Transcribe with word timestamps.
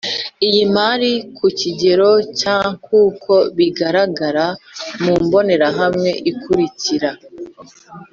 Y 0.51 0.53
imari 0.63 1.11
ku 1.37 1.45
kigero 1.59 2.11
cya 2.39 2.57
nk 2.77 2.87
uko 3.05 3.33
bigararagara 3.57 4.45
mu 5.03 5.13
mbonerahamwe 5.23 6.09
ikurikira 6.31 7.11